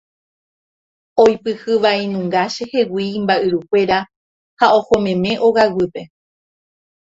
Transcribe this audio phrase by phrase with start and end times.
[1.23, 3.97] Oipyhy vai nunga chehegui imba'yrukuéra
[4.59, 6.01] ha ohomeme ogaguýpe.